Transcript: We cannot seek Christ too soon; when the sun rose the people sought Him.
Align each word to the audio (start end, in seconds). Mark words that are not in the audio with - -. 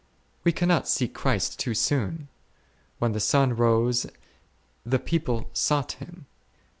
We 0.43 0.51
cannot 0.51 0.87
seek 0.87 1.13
Christ 1.13 1.59
too 1.59 1.75
soon; 1.75 2.27
when 2.97 3.11
the 3.11 3.19
sun 3.19 3.55
rose 3.55 4.07
the 4.83 4.97
people 4.97 5.51
sought 5.53 5.91
Him. 5.91 6.25